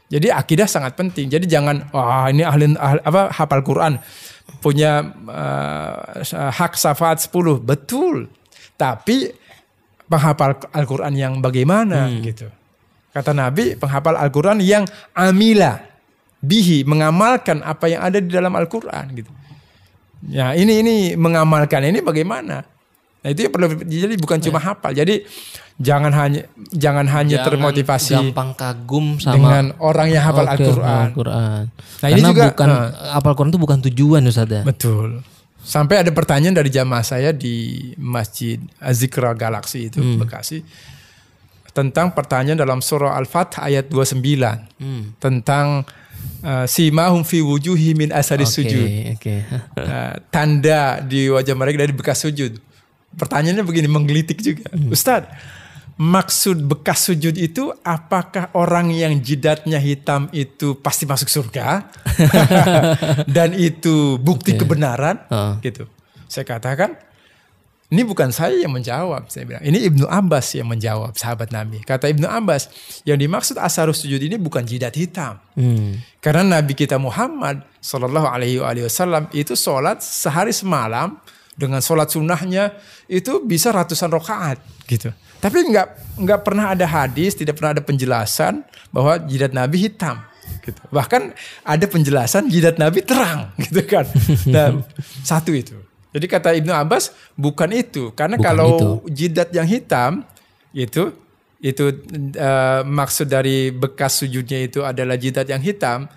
Jadi 0.06 0.30
akidah 0.30 0.70
sangat 0.70 0.94
penting. 0.94 1.28
Jadi 1.30 1.50
jangan 1.50 1.90
wah 1.90 2.30
ini 2.30 2.46
ahli, 2.46 2.78
ahli 2.78 3.00
apa 3.02 3.34
hafal 3.34 3.66
Quran 3.66 3.98
punya 4.62 5.02
eh, 5.12 6.52
hak 6.54 6.78
syafaat 6.78 7.22
10 7.26 7.62
betul. 7.66 8.30
Tapi 8.76 9.34
penghafal 10.06 10.60
Al-Quran 10.76 11.14
yang 11.18 11.34
bagaimana 11.42 12.06
gitu. 12.22 12.52
Kata 13.16 13.32
Nabi, 13.32 13.80
penghafal 13.80 14.20
Al-Quran 14.20 14.60
yang 14.60 14.84
amila 15.16 15.80
bihi 16.44 16.84
mengamalkan 16.86 17.64
apa 17.64 17.90
yang 17.90 18.04
ada 18.04 18.20
di 18.22 18.30
dalam 18.30 18.54
Al-Quran 18.54 19.06
gitu. 19.16 19.32
Ya 20.26 20.54
ini 20.58 20.82
ini 20.82 20.96
mengamalkan 21.18 21.86
ini 21.86 22.02
bagaimana? 22.02 22.66
Nah 23.26 23.34
itu 23.34 23.42
yang 23.42 23.54
perlu 23.58 23.74
jadi 23.82 24.14
bukan 24.22 24.38
cuma 24.38 24.62
hafal. 24.62 24.94
Jadi 24.94 25.26
jangan 25.82 26.14
hanya 26.14 26.46
jangan 26.70 27.10
hanya 27.10 27.42
Jangan 27.42 27.48
termotivasi 27.50 28.14
gampang 28.30 28.54
kagum 28.54 29.18
sama 29.18 29.34
dengan 29.34 29.66
orang 29.82 30.14
yang 30.14 30.22
hafal 30.22 30.46
Oke, 30.46 30.54
Al-Quran. 30.62 31.06
Al-Quran. 31.10 31.62
Nah, 31.74 32.08
ini 32.14 32.22
Karena 32.22 32.30
juga, 32.30 32.44
bukan 32.54 32.70
nah. 32.70 32.86
hafal 33.18 33.34
Quran 33.34 33.50
itu 33.50 33.62
bukan 33.66 33.80
tujuan 33.90 34.22
Ustaz 34.30 34.46
ya. 34.46 34.62
Betul. 34.62 35.26
Sampai 35.66 36.06
ada 36.06 36.14
pertanyaan 36.14 36.54
dari 36.54 36.70
jamaah 36.70 37.02
saya 37.02 37.34
di 37.34 37.90
Masjid 37.98 38.62
Azikra 38.78 39.34
Galaxy 39.34 39.90
itu 39.90 39.98
Hmm. 39.98 40.22
Bekasi 40.22 40.62
tentang 41.74 42.16
pertanyaan 42.16 42.56
dalam 42.56 42.80
surah 42.80 43.18
Al-Fath 43.20 43.60
ayat 43.60 43.90
29 43.92 44.22
Hmm. 44.80 45.12
tentang 45.20 45.84
uh, 46.40 46.64
simahum 46.70 47.26
fi 47.26 47.44
wujuhi 47.44 47.98
min 47.98 48.16
asari 48.16 48.48
Oke, 48.48 48.54
sujud. 48.54 48.88
Oke. 49.18 49.36
Uh, 49.76 50.14
tanda 50.32 51.04
di 51.04 51.28
wajah 51.28 51.52
mereka 51.52 51.84
dari 51.84 51.92
bekas 51.92 52.24
sujud. 52.24 52.56
Pertanyaannya 53.16 53.64
begini 53.64 53.88
menggelitik 53.88 54.40
juga. 54.44 54.68
Hmm. 54.72 54.92
Ustadz, 54.92 55.32
maksud 55.96 56.68
bekas 56.68 57.08
sujud 57.08 57.36
itu 57.40 57.72
apakah 57.82 58.52
orang 58.52 58.92
yang 58.92 59.16
jidatnya 59.24 59.80
hitam 59.80 60.28
itu 60.36 60.76
pasti 60.80 61.08
masuk 61.08 61.32
surga? 61.32 61.88
Dan 63.36 63.56
itu 63.56 64.20
bukti 64.20 64.56
Oke. 64.56 64.68
kebenaran? 64.68 65.24
Heeh. 65.32 65.54
Gitu. 65.64 65.88
Saya 66.28 66.44
katakan, 66.44 67.00
ini 67.86 68.02
bukan 68.02 68.34
saya 68.34 68.60
yang 68.60 68.74
menjawab. 68.74 69.32
Saya 69.32 69.46
bilang, 69.48 69.64
ini 69.64 69.88
Ibnu 69.88 70.10
Abbas 70.10 70.58
yang 70.58 70.68
menjawab, 70.68 71.16
sahabat 71.16 71.54
Nabi. 71.54 71.80
Kata 71.86 72.12
Ibnu 72.12 72.28
Abbas, 72.28 72.68
yang 73.08 73.16
dimaksud 73.16 73.56
asarus 73.56 74.04
sujud 74.04 74.20
ini 74.20 74.36
bukan 74.36 74.66
jidat 74.68 74.98
hitam. 74.98 75.40
Hmm. 75.56 76.02
Karena 76.20 76.60
Nabi 76.60 76.74
kita 76.74 77.00
Muhammad 77.00 77.62
Shallallahu 77.80 78.26
Alaihi 78.26 78.60
Wasallam 78.60 79.30
itu 79.32 79.54
sholat 79.54 80.02
sehari 80.02 80.50
semalam 80.50 81.22
dengan 81.56 81.80
sholat 81.80 82.12
sunnahnya 82.12 82.76
itu 83.08 83.40
bisa 83.44 83.72
ratusan 83.72 84.12
rakaat 84.12 84.60
gitu. 84.86 85.12
Tapi 85.40 85.58
nggak 85.72 85.88
nggak 86.20 86.40
pernah 86.44 86.76
ada 86.76 86.84
hadis, 86.88 87.36
tidak 87.36 87.60
pernah 87.60 87.76
ada 87.76 87.84
penjelasan 87.84 88.64
bahwa 88.92 89.20
jidat 89.24 89.56
Nabi 89.56 89.88
hitam. 89.88 90.20
Gitu. 90.62 90.78
Bahkan 90.94 91.22
ada 91.66 91.86
penjelasan 91.90 92.52
jidat 92.52 92.78
Nabi 92.78 93.02
terang 93.02 93.50
gitu 93.64 93.82
kan. 93.88 94.06
Dan 94.46 94.84
satu 95.24 95.56
itu. 95.56 95.78
Jadi 96.16 96.26
kata 96.32 96.56
Ibnu 96.56 96.72
Abbas 96.72 97.12
bukan 97.36 97.76
itu, 97.76 98.16
karena 98.16 98.40
Bukan 98.40 98.48
kalau 98.48 98.70
itu. 98.72 98.90
jidat 99.12 99.52
yang 99.52 99.68
hitam 99.68 100.24
itu 100.72 101.12
itu 101.60 101.86
uh, 102.40 102.88
maksud 102.88 103.28
dari 103.28 103.72
bekas 103.74 104.24
sujudnya 104.24 104.64
itu 104.64 104.80
adalah 104.86 105.20
jidat 105.20 105.50
yang 105.50 105.60
hitam, 105.60 106.08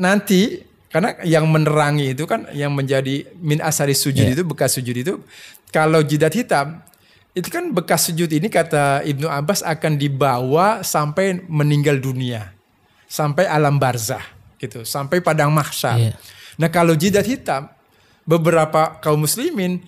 nanti 0.00 0.64
karena 0.90 1.14
yang 1.22 1.46
menerangi 1.46 2.12
itu 2.12 2.26
kan 2.26 2.50
yang 2.50 2.74
menjadi 2.74 3.30
min 3.38 3.62
asari 3.62 3.94
sujud 3.94 4.26
Yeah. 4.26 4.34
itu 4.34 4.42
bekas 4.42 4.74
sujud 4.74 4.92
itu 4.92 5.22
kalau 5.70 6.02
jidat 6.02 6.34
hitam 6.34 6.82
itu 7.30 7.46
kan 7.46 7.70
bekas 7.70 8.10
sujud 8.10 8.26
ini 8.26 8.50
kata 8.50 9.06
Ibnu 9.06 9.30
Abbas 9.30 9.62
akan 9.62 9.94
dibawa 9.94 10.82
sampai 10.82 11.46
meninggal 11.46 12.02
dunia. 12.02 12.50
Sampai 13.06 13.46
alam 13.46 13.78
barzah 13.78 14.22
gitu, 14.58 14.82
sampai 14.82 15.22
padang 15.22 15.50
mahsyar. 15.54 15.98
Iya. 15.98 16.14
Nah, 16.58 16.70
kalau 16.70 16.94
jidat 16.98 17.26
hitam 17.26 17.70
beberapa 18.26 18.98
kaum 18.98 19.22
muslimin 19.22 19.82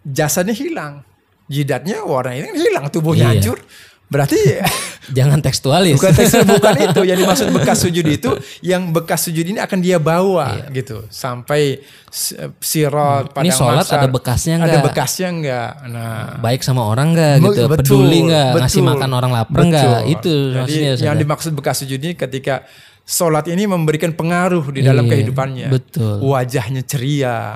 jasadnya 0.00 0.52
hilang. 0.52 1.04
Jidatnya 1.46 2.02
warna 2.02 2.34
ini 2.34 2.56
hilang, 2.56 2.88
tubuhnya 2.88 3.30
Iya. 3.30 3.40
hancur. 3.40 3.58
Berarti 4.06 4.38
Jangan 5.18 5.38
tekstualis. 5.38 5.94
bukan 5.94 6.12
tekstil 6.12 6.42
bukan 6.42 6.74
itu 6.88 7.00
yang 7.02 7.14
dimaksud 7.16 7.46
bekas 7.48 7.78
sujud 7.80 8.02
itu 8.04 8.30
yang 8.60 8.90
bekas 8.90 9.22
sujud 9.22 9.42
ini 9.44 9.58
akan 9.58 9.78
dia 9.78 9.98
bawa 9.98 10.66
gitu 10.68 11.06
sampai 11.08 11.78
si- 12.08 12.34
sirat 12.58 13.30
Iya. 13.32 13.38
Ini 13.38 13.50
padang 13.50 13.54
sholat 13.54 13.86
ada 13.88 14.08
bekasnya 14.08 14.54
ada 14.56 14.66
nggak? 14.68 14.82
bekasnya 14.84 15.28
enggak 15.28 15.70
nah 15.86 16.38
Baik 16.38 16.58
sama 16.60 16.82
orang 16.84 17.14
nggak 17.14 17.34
Be- 17.36 17.44
gitu, 17.44 17.62
betul, 17.64 17.78
peduli 18.00 18.18
nggak, 18.24 18.50
ngasih 18.56 18.80
betul, 18.80 18.90
makan 18.92 19.10
orang 19.12 19.30
lapar 19.32 19.58
betul. 19.60 19.70
nggak, 19.70 20.00
itu 20.08 20.34
Jadi 20.34 20.56
maksudnya. 20.56 20.90
yang 20.96 21.14
Ustaz. 21.14 21.22
dimaksud 21.22 21.52
bekas 21.52 21.76
sujud 21.78 22.00
ini 22.00 22.14
ketika 22.14 22.54
sholat 23.02 23.46
ini 23.46 23.62
memberikan 23.64 24.10
pengaruh 24.10 24.64
di 24.68 24.82
dalam 24.82 25.02
Iya, 25.02 25.10
kehidupannya 25.12 25.68
betul. 25.68 26.14
Hmm. 26.16 26.26
wajahnya 26.28 26.82
ceria 26.82 27.54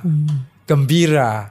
gembira 0.64 1.50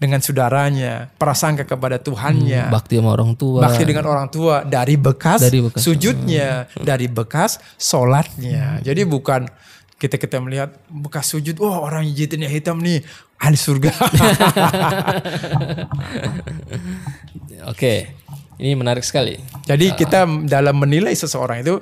dengan 0.00 0.16
saudaranya 0.24 1.12
prasangka 1.20 1.68
kepada 1.68 2.00
Tuhannya 2.00 2.72
bakti 2.72 2.96
sama 2.96 3.12
orang 3.12 3.36
tua. 3.36 3.60
bakti 3.60 3.84
dengan 3.84 4.08
orang 4.08 4.32
tua 4.32 4.64
dari 4.64 4.96
bekas, 4.96 5.44
Dari 5.44 5.60
bekas. 5.60 5.84
sujudnya, 5.84 6.64
dari 6.80 7.04
bekas 7.04 7.60
sholatnya. 7.76 8.80
Jadi 8.80 9.04
bukan 9.04 9.44
kita 10.00 10.16
kita 10.16 10.40
melihat 10.40 10.72
bekas 10.88 11.28
sujud, 11.28 11.52
wah 11.60 11.84
orang 11.84 12.08
jidatnya 12.08 12.48
hitam 12.48 12.80
nih 12.80 13.04
ahli 13.36 13.60
surga. 13.60 13.92
Oke, 17.72 18.16
ini 18.56 18.72
menarik 18.72 19.04
sekali. 19.04 19.36
Jadi 19.68 19.92
kita 19.92 20.24
dalam 20.48 20.80
menilai 20.80 21.12
seseorang 21.12 21.60
itu 21.60 21.76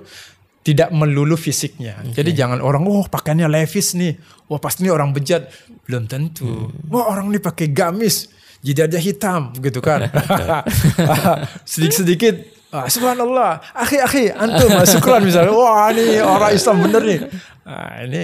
tidak 0.68 0.92
melulu 0.92 1.32
fisiknya. 1.40 2.04
Jadi 2.12 2.37
jangan 2.37 2.60
orang, 2.60 2.84
wah 2.84 3.08
pakaiannya 3.08 3.48
levis 3.48 3.96
nih, 3.96 4.20
wah 4.52 4.60
pasti 4.60 4.84
ini 4.84 4.92
orang 4.92 5.16
bejat. 5.16 5.48
Belum 5.88 6.04
tentu. 6.04 6.68
Wah 6.92 7.08
orang 7.08 7.32
ini 7.32 7.40
pakai 7.40 7.72
gamis, 7.72 8.28
jidatnya 8.60 9.00
hitam 9.00 9.56
gitu 9.56 9.80
kan. 9.80 10.12
Sedikit-sedikit 11.72 12.58
Ah, 12.68 12.84
subhanallah, 12.84 13.64
akhi 13.72 13.96
akhi, 13.96 14.25
antum 14.28 14.68
syukran 14.84 15.25
misalnya. 15.25 15.56
Wah 15.56 15.88
ini 15.88 16.20
orang 16.20 16.52
Islam 16.52 16.84
bener 16.84 17.00
nih. 17.00 17.20
Nah, 17.64 17.92
ini 18.04 18.22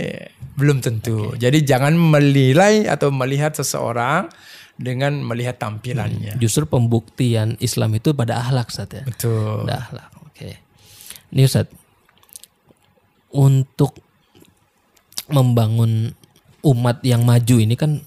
belum 0.52 0.84
tentu. 0.84 1.32
Jadi 1.40 1.64
jangan 1.64 1.96
menilai 1.96 2.84
atau 2.84 3.08
melihat 3.08 3.56
seseorang 3.56 4.28
dengan 4.76 5.16
melihat 5.24 5.56
tampilannya. 5.56 6.36
Justru 6.36 6.68
pembuktian 6.68 7.56
Islam 7.56 7.96
itu 7.96 8.12
pada 8.12 8.44
akhlak 8.44 8.68
Ustaz 8.68 8.92
ya. 8.92 9.00
Betul. 9.08 9.64
Pada 9.64 9.80
akhlak. 9.80 10.08
Oke. 10.28 10.50
Ini 11.32 11.42
Ustaz. 11.48 11.83
Untuk 13.34 13.98
membangun 15.28 16.14
umat 16.64 17.02
yang 17.04 17.26
maju 17.26 17.56
ini 17.60 17.74
kan 17.76 18.00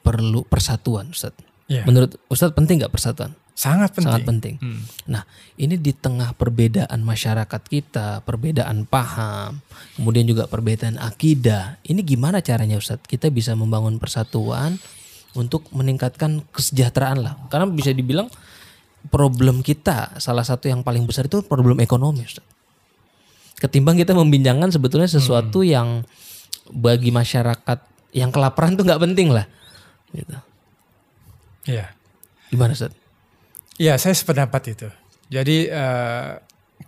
perlu 0.00 0.46
persatuan 0.46 1.10
Ustaz. 1.10 1.34
Iya. 1.70 1.86
Menurut 1.86 2.18
Ustaz 2.26 2.50
penting 2.54 2.82
nggak 2.82 2.92
persatuan? 2.92 3.34
Sangat 3.54 3.92
penting. 3.92 4.08
Sangat 4.08 4.22
penting. 4.24 4.54
Hmm. 4.56 4.80
Nah, 5.04 5.22
ini 5.60 5.76
di 5.76 5.92
tengah 5.92 6.32
perbedaan 6.32 7.04
masyarakat 7.04 7.62
kita, 7.68 8.24
perbedaan 8.24 8.88
paham, 8.88 9.60
kemudian 10.00 10.24
juga 10.24 10.48
perbedaan 10.48 10.96
akidah. 10.96 11.76
Ini 11.84 12.00
gimana 12.00 12.40
caranya 12.40 12.80
Ustadz? 12.80 13.04
Kita 13.04 13.28
bisa 13.28 13.52
membangun 13.52 14.00
persatuan 14.00 14.80
untuk 15.36 15.68
meningkatkan 15.76 16.40
kesejahteraan 16.48 17.20
lah. 17.20 17.36
Karena 17.52 17.68
bisa 17.68 17.92
dibilang 17.92 18.32
problem 19.12 19.60
kita 19.60 20.16
salah 20.16 20.44
satu 20.44 20.72
yang 20.72 20.80
paling 20.80 21.04
besar 21.04 21.28
itu 21.28 21.44
problem 21.44 21.84
ekonomi 21.84 22.24
Ustadz. 22.24 22.59
Ketimbang 23.60 24.00
kita 24.00 24.16
membincangkan 24.16 24.72
sebetulnya 24.72 25.06
sesuatu 25.06 25.60
yang 25.60 26.02
bagi 26.72 27.12
masyarakat 27.12 27.78
yang 28.16 28.32
kelaparan 28.32 28.74
tuh 28.74 28.88
nggak 28.88 29.02
penting 29.04 29.28
lah. 29.30 29.44
Gitu. 30.10 30.36
Iya. 31.68 31.92
Gimana 32.50 32.74
Ustadz? 32.74 32.96
Ya, 33.76 33.94
saya 34.00 34.16
sependapat 34.16 34.74
itu. 34.74 34.88
Jadi 35.30 35.70
eh, 35.70 36.30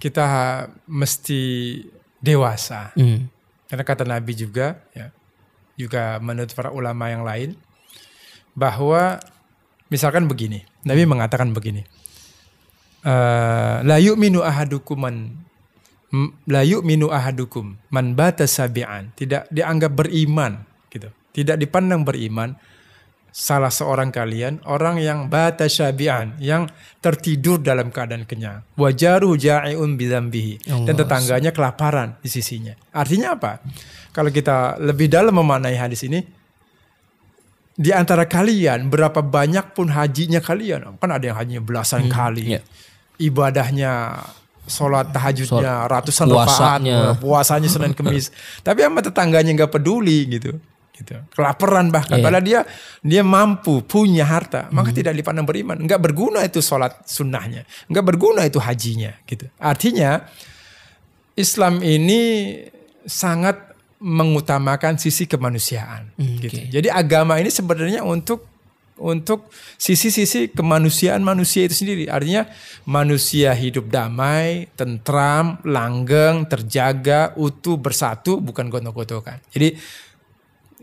kita 0.01 0.27
mesti 0.89 1.43
dewasa. 2.19 2.91
Hmm. 2.99 3.31
Karena 3.71 3.85
kata 3.87 4.05
Nabi 4.05 4.33
juga, 4.35 4.83
ya, 4.93 5.15
juga 5.79 6.19
menurut 6.19 6.53
para 6.53 6.75
ulama 6.75 7.09
yang 7.09 7.23
lain, 7.23 7.57
bahwa 8.53 9.23
misalkan 9.89 10.29
begini, 10.29 10.67
Nabi 10.85 11.09
mengatakan 11.09 11.55
begini, 11.55 11.87
eh, 13.07 13.77
la 13.81 13.97
yu'minu 14.03 14.43
ahadukum 14.43 14.99
man 14.99 15.15
m- 15.15 15.52
la 16.49 16.63
yu'minu 16.63 17.09
ahadukum 17.09 17.81
man 17.89 18.13
bata 18.13 18.45
sabi'an, 18.45 19.17
tidak 19.17 19.49
dianggap 19.49 19.97
beriman, 19.97 20.61
gitu, 20.93 21.09
tidak 21.33 21.57
dipandang 21.57 22.05
beriman 22.05 22.57
salah 23.33 23.73
seorang 23.73 24.13
kalian 24.13 24.61
orang 24.69 25.01
yang 25.01 25.33
bata 25.33 25.65
syabi'an 25.65 26.37
yang 26.37 26.69
tertidur 27.01 27.65
dalam 27.65 27.89
keadaan 27.89 28.29
kenyang. 28.29 28.61
Wajaruhu 28.77 29.41
ja'iun 29.41 29.97
bidzambihi. 29.97 30.69
Dan 30.85 30.95
tetangganya 30.95 31.51
kelaparan 31.51 32.21
di 32.21 32.29
sisinya. 32.29 32.77
Artinya 32.93 33.33
apa? 33.41 33.65
Kalau 34.13 34.29
kita 34.29 34.77
lebih 34.77 35.09
dalam 35.09 35.33
memaknai 35.33 35.81
hadis 35.81 36.05
ini 36.05 36.21
di 37.73 37.89
antara 37.89 38.29
kalian 38.29 38.93
berapa 38.93 39.25
banyak 39.25 39.73
pun 39.73 39.89
hajinya 39.89 40.45
kalian. 40.45 41.01
Kan 41.01 41.09
ada 41.09 41.25
yang 41.25 41.37
hajinya 41.41 41.63
belasan 41.65 42.13
kali. 42.13 42.61
iya. 42.61 42.61
ibadahnya 43.17 44.21
sholat 44.63 45.11
tahajudnya 45.11 45.87
ratusan 45.87 46.27
puasanya. 46.27 46.97
rakaat 47.15 47.19
puasanya 47.19 47.69
Senin 47.69 47.93
Kemis. 47.93 48.31
Tapi 48.67 48.87
sama 48.87 49.03
tetangganya 49.03 49.51
nggak 49.53 49.73
peduli 49.73 50.29
gitu. 50.31 50.59
Gitu. 50.93 51.19
Kelaparan 51.35 51.89
bahkan. 51.91 52.21
Iya. 52.21 52.25
padahal 52.25 52.45
dia 52.45 52.61
dia 53.01 53.23
mampu 53.27 53.83
punya 53.83 54.23
harta. 54.23 54.71
Maka 54.71 54.95
tidak 54.95 55.17
dipandang 55.17 55.49
beriman. 55.49 55.81
Nggak 55.81 55.99
berguna 55.99 56.45
itu 56.45 56.63
sholat 56.63 57.03
sunnahnya. 57.09 57.67
Nggak 57.91 58.05
berguna 58.07 58.47
itu 58.47 58.63
hajinya 58.63 59.17
gitu. 59.27 59.51
Artinya 59.59 60.23
Islam 61.35 61.81
ini 61.81 62.55
sangat 63.09 63.73
mengutamakan 64.03 64.99
sisi 64.99 65.31
kemanusiaan 65.31 66.13
Hmm, 66.19 66.37
gitu. 66.39 66.55
oke. 66.59 66.63
Jadi 66.71 66.89
agama 66.91 67.39
ini 67.39 67.49
sebenarnya 67.49 68.03
untuk 68.03 68.52
untuk 69.01 69.49
sisi-sisi 69.81 70.53
kemanusiaan 70.53 71.25
manusia 71.25 71.65
itu 71.65 71.85
sendiri. 71.85 72.11
Artinya 72.11 72.45
manusia 72.85 73.57
hidup 73.57 73.89
damai, 73.89 74.69
tentram, 74.77 75.59
langgeng, 75.65 76.45
terjaga, 76.47 77.33
utuh, 77.41 77.81
bersatu, 77.81 78.39
bukan 78.39 78.69
gontok-gontokan. 78.69 79.41
Jadi 79.49 79.75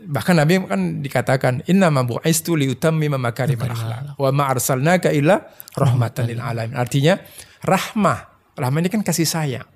bahkan 0.00 0.32
Nabi 0.32 0.64
kan 0.64 1.04
dikatakan 1.04 1.54
inna 1.68 1.92
ma 1.92 2.00
bu'istu 2.08 2.56
li 2.56 2.72
utammima 2.72 3.20
makarimal 3.20 3.68
akhlak 3.68 4.16
wa 4.16 4.30
ma 4.32 4.48
arsalnaka 4.48 5.12
illa 5.12 5.44
rahmatan 5.76 6.24
lil 6.30 6.40
alamin. 6.40 6.74
Artinya 6.74 7.20
rahmah. 7.62 8.18
Rahmah 8.56 8.78
ini 8.82 8.90
kan 8.92 9.00
kasih 9.04 9.28
sayang. 9.28 9.68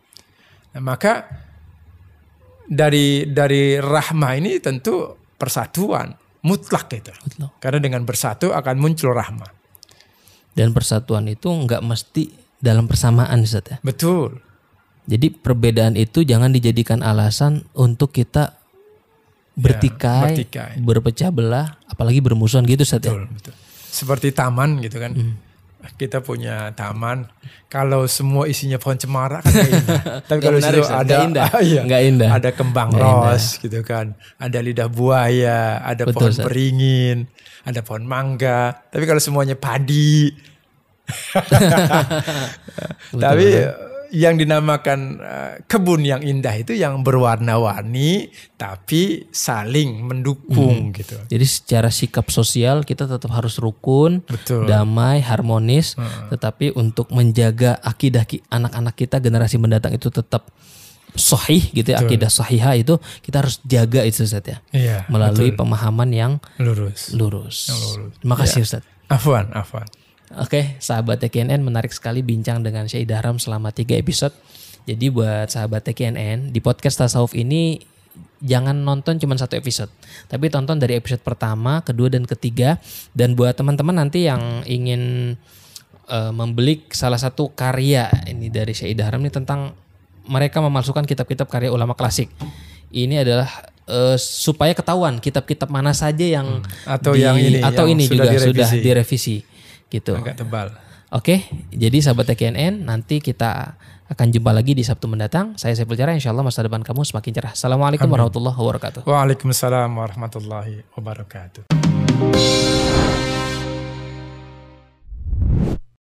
Nah, 0.74 0.82
maka 0.82 1.28
dari 2.64 3.28
dari 3.28 3.78
rahmah 3.78 4.32
ini 4.40 4.58
tentu 4.58 5.14
persatuan 5.36 6.23
mutlak 6.44 6.92
gitu. 6.92 7.10
Betul. 7.24 7.48
Karena 7.58 7.80
dengan 7.80 8.04
bersatu 8.04 8.52
akan 8.52 8.76
muncul 8.76 9.16
rahmah. 9.16 9.50
Dan 10.54 10.70
persatuan 10.70 11.26
itu 11.26 11.50
nggak 11.50 11.82
mesti 11.82 12.30
dalam 12.60 12.86
persamaan 12.86 13.42
Ustaz 13.42 13.66
ya. 13.66 13.76
Betul. 13.82 14.38
Jadi 15.04 15.34
perbedaan 15.34 15.98
itu 15.98 16.22
jangan 16.22 16.54
dijadikan 16.54 17.02
alasan 17.04 17.66
untuk 17.76 18.14
kita 18.14 18.56
bertikai, 19.56 20.32
bertikai. 20.32 20.72
berpecah 20.80 21.30
belah, 21.34 21.76
apalagi 21.90 22.22
bermusuhan 22.22 22.64
gitu 22.64 22.86
Ustaz 22.86 23.02
ya. 23.02 23.12
Betul, 23.12 23.24
betul. 23.32 23.54
Seperti 23.90 24.28
taman 24.30 24.78
gitu 24.84 25.00
kan. 25.02 25.12
Hmm. 25.16 25.34
Kita 25.94 26.24
punya 26.24 26.72
taman, 26.72 27.28
kalau 27.68 28.08
semua 28.08 28.48
isinya 28.48 28.80
pohon 28.80 28.96
cemara 28.96 29.44
kan 29.44 29.52
indah. 29.52 30.02
Tapi 30.28 30.40
kalau 30.40 30.58
situ 30.58 30.80
ada 30.84 31.04
Nggak 31.04 31.26
indah. 31.28 31.48
iya, 31.68 31.80
Nggak 31.84 32.02
indah. 32.08 32.30
ada 32.32 32.50
kembang 32.50 32.88
Nggak 32.90 33.04
ros 33.04 33.44
gitu 33.60 33.80
kan, 33.84 34.16
ada 34.40 34.58
lidah 34.58 34.88
buaya, 34.88 35.84
ada 35.84 36.08
Betul, 36.08 36.32
pohon 36.32 36.34
beringin, 36.44 37.18
ada 37.62 37.80
pohon 37.84 38.04
mangga. 38.08 38.74
Tapi 38.88 39.04
kalau 39.04 39.20
semuanya 39.20 39.54
padi, 39.54 40.32
tapi 43.24 43.46
yang 44.14 44.38
dinamakan 44.38 45.18
uh, 45.18 45.54
kebun 45.66 46.00
yang 46.00 46.22
indah 46.22 46.54
itu 46.54 46.70
yang 46.72 47.02
berwarna-warni 47.02 48.30
tapi 48.54 49.26
saling 49.28 50.00
mendukung 50.00 50.88
Hmm. 50.88 50.94
gitu. 50.94 51.18
Jadi 51.26 51.42
secara 51.44 51.90
sikap 51.90 52.30
sosial 52.30 52.82
kita 52.82 53.04
tetap 53.04 53.28
harus 53.28 53.58
rukun, 53.58 54.22
Betul. 54.22 54.64
damai, 54.64 55.18
harmonis, 55.18 55.98
tetapi 56.30 56.72
untuk 56.72 57.10
menjaga 57.10 57.76
akidah 57.76 58.22
ki- 58.22 58.46
anak-anak 58.48 58.94
kita 58.94 59.18
generasi 59.18 59.58
mendatang 59.58 59.92
itu 59.92 60.08
tetap 60.08 60.46
sahih 61.12 61.70
gitu 61.70 61.90
ya, 61.90 61.98
akidah 62.00 62.26
sahihah 62.26 62.74
itu 62.74 62.94
kita 63.20 63.42
harus 63.42 63.62
jaga 63.62 64.02
itu 64.02 64.22
Ustaz 64.22 64.42
ya. 64.44 64.58
Iya. 64.70 64.98
Melalui 65.06 65.50
pemahaman 65.52 66.10
yang 66.10 66.32
lurus. 66.56 67.10
lurus. 67.12 67.70
lurus. 67.70 68.14
Terima 68.18 68.34
kasih 68.34 68.62
Ustaz. 68.62 68.82
Afwan, 69.06 69.50
afwan. 69.52 69.86
Oke, 70.32 70.80
sahabat 70.80 71.20
TKNN 71.20 71.60
menarik 71.60 71.92
sekali 71.92 72.24
bincang 72.24 72.64
dengan 72.64 72.88
Syekh 72.88 73.04
Dahram 73.04 73.36
selama 73.36 73.76
tiga 73.76 73.92
episode. 73.92 74.32
Jadi 74.88 75.12
buat 75.12 75.52
sahabat 75.52 75.84
TKNN 75.84 76.48
di 76.48 76.60
podcast 76.64 77.04
Tasawuf 77.04 77.36
ini 77.36 77.76
jangan 78.40 78.76
nonton 78.84 79.20
cuma 79.20 79.36
satu 79.36 79.56
episode, 79.56 79.88
tapi 80.28 80.52
tonton 80.52 80.76
dari 80.76 80.96
episode 80.96 81.20
pertama, 81.20 81.84
kedua 81.84 82.08
dan 82.08 82.24
ketiga. 82.24 82.80
Dan 83.12 83.36
buat 83.36 83.52
teman-teman 83.52 84.00
nanti 84.00 84.24
yang 84.24 84.64
ingin 84.64 85.34
eh, 86.08 86.32
membeli 86.32 86.84
salah 86.88 87.20
satu 87.20 87.52
karya 87.52 88.08
ini 88.24 88.48
dari 88.48 88.72
Syekh 88.72 88.96
Dahram 88.96 89.20
ini 89.20 89.32
tentang 89.32 89.76
mereka 90.24 90.64
memasukkan 90.64 91.04
kitab-kitab 91.04 91.52
karya 91.52 91.68
ulama 91.68 91.92
klasik. 91.92 92.32
Ini 92.88 93.28
adalah 93.28 93.48
eh, 93.88 94.16
supaya 94.16 94.72
ketahuan 94.72 95.20
kitab-kitab 95.20 95.68
mana 95.68 95.92
saja 95.92 96.24
yang 96.24 96.64
Atau 96.88 97.12
yang 97.12 97.36
ini, 97.36 97.60
atau 97.60 97.84
yang 97.84 98.00
ini 98.00 98.08
sudah 98.08 98.32
juga 98.32 98.40
sudah 98.40 98.68
direvisi. 98.80 99.53
Gitu. 99.94 100.18
Agak 100.18 100.42
tebal. 100.42 100.74
Oke, 101.14 101.46
jadi 101.70 101.94
sahabat 102.02 102.34
TKNN 102.34 102.90
nanti 102.90 103.22
kita 103.22 103.78
akan 104.10 104.26
jumpa 104.34 104.50
lagi 104.50 104.74
di 104.74 104.82
Sabtu 104.82 105.06
mendatang. 105.06 105.54
Saya 105.54 105.78
Saiful 105.78 105.94
Jara, 105.94 106.10
insya 106.10 106.34
Allah 106.34 106.42
masa 106.42 106.66
depan 106.66 106.82
kamu 106.82 107.06
semakin 107.06 107.30
cerah. 107.30 107.52
Assalamualaikum 107.54 108.10
warahmatullahi 108.10 108.58
wabarakatuh. 108.58 109.00
Waalaikumsalam 109.06 109.94
warahmatullahi 109.94 110.82
wabarakatuh. 110.98 111.70